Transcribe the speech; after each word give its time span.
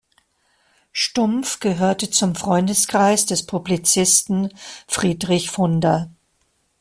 Stumpf 0.93 1.59
gehörte 1.59 2.09
zum 2.09 2.33
Freundeskreis 2.33 3.27
des 3.27 3.45
Publizisten 3.45 4.49
Friedrich 4.87 5.51
Funder. 5.51 6.09